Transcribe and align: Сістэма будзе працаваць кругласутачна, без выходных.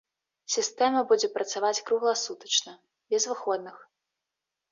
Сістэма 0.53 1.01
будзе 1.09 1.27
працаваць 1.35 1.83
кругласутачна, 1.89 2.73
без 3.17 3.23
выходных. 3.33 3.77